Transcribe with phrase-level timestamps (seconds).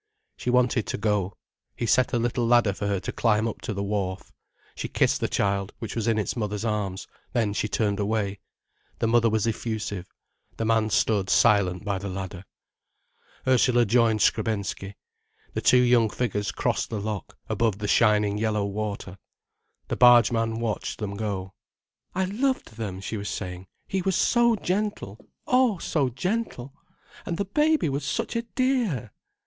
[0.35, 1.37] She wanted to go.
[1.75, 4.31] He set a little ladder for her to climb up to the wharf.
[4.73, 8.39] She kissed the child, which was in its mother's arms, then she turned away.
[8.97, 10.07] The mother was effusive.
[10.57, 12.45] The man stood silent by the ladder.
[13.47, 14.95] Ursula joined Skrebensky.
[15.53, 19.19] The two young figures crossed the lock, above the shining yellow water.
[19.87, 21.53] The barge man watched them go.
[22.15, 23.67] "I loved them," she was saying.
[23.87, 26.73] "He was so gentle—oh, so gentle!
[27.23, 29.11] And the baby was such a dear!"